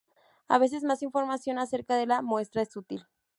A 0.47 0.57
veces 0.57 0.83
más 0.83 1.03
información 1.03 1.59
acerca 1.59 1.95
de 1.95 2.07
la 2.07 2.23
muestra 2.23 2.63
es 2.63 2.75
útil. 2.75 3.05